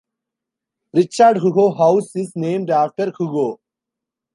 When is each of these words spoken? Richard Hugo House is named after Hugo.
Richard 0.95 1.37
Hugo 1.37 1.75
House 1.77 2.15
is 2.15 2.33
named 2.35 2.71
after 2.71 3.13
Hugo. 3.19 3.59